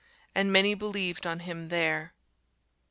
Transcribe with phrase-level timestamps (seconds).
[0.33, 2.15] And many believed on him there.